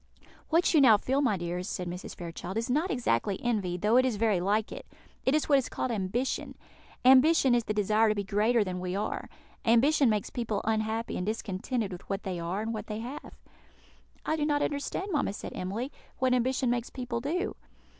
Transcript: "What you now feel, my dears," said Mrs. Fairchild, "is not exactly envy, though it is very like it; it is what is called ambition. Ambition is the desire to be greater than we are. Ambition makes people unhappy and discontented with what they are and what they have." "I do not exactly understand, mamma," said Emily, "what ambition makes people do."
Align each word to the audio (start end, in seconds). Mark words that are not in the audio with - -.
"What 0.49 0.73
you 0.73 0.81
now 0.81 0.97
feel, 0.97 1.21
my 1.21 1.37
dears," 1.37 1.69
said 1.69 1.87
Mrs. 1.87 2.15
Fairchild, 2.15 2.57
"is 2.57 2.71
not 2.71 2.89
exactly 2.89 3.39
envy, 3.43 3.77
though 3.77 3.97
it 3.97 4.03
is 4.03 4.15
very 4.15 4.39
like 4.41 4.71
it; 4.71 4.87
it 5.27 5.35
is 5.35 5.47
what 5.47 5.59
is 5.59 5.69
called 5.69 5.91
ambition. 5.91 6.55
Ambition 7.05 7.53
is 7.53 7.65
the 7.65 7.73
desire 7.75 8.09
to 8.09 8.15
be 8.15 8.23
greater 8.23 8.63
than 8.63 8.79
we 8.79 8.95
are. 8.95 9.29
Ambition 9.63 10.09
makes 10.09 10.31
people 10.31 10.61
unhappy 10.63 11.17
and 11.17 11.27
discontented 11.27 11.91
with 11.91 12.09
what 12.09 12.23
they 12.23 12.39
are 12.39 12.63
and 12.63 12.73
what 12.73 12.87
they 12.87 12.97
have." 12.97 13.35
"I 14.25 14.35
do 14.35 14.43
not 14.43 14.63
exactly 14.63 14.65
understand, 14.75 15.11
mamma," 15.11 15.33
said 15.33 15.51
Emily, 15.53 15.91
"what 16.17 16.33
ambition 16.33 16.71
makes 16.71 16.89
people 16.89 17.21
do." 17.21 17.55